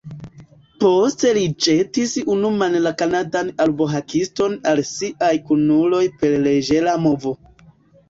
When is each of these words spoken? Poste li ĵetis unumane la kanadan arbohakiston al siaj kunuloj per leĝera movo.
Poste 0.83 1.33
li 1.37 1.43
ĵetis 1.65 2.15
unumane 2.37 2.81
la 2.87 2.93
kanadan 3.03 3.53
arbohakiston 3.67 4.59
al 4.75 4.85
siaj 4.95 5.33
kunuloj 5.53 6.05
per 6.21 6.39
leĝera 6.51 7.01
movo. 7.09 7.41